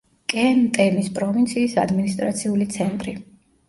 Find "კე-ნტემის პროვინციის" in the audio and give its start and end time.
0.31-1.79